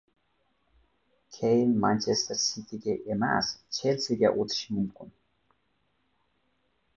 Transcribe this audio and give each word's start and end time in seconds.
Keyn 1.33 1.69
"Manchester 1.83 2.33
Siti"ga 2.45 2.95
emas, 3.17 3.45
"Chelsi"ga 3.77 4.33
o‘tishi 4.45 4.79
mumkin 4.79 5.13